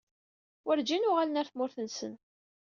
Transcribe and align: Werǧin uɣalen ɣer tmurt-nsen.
Werǧin 0.65 1.07
uɣalen 1.09 1.39
ɣer 1.39 1.47
tmurt-nsen. 1.47 2.13